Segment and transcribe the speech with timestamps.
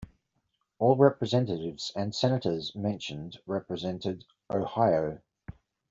[0.79, 5.19] All representatives and senators mentioned represented Ohio.